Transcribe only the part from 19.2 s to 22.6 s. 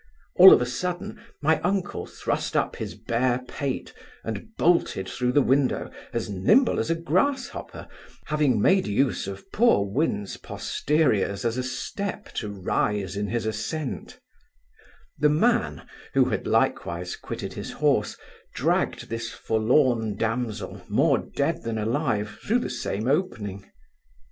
forlorn damsel, more dead than alive, through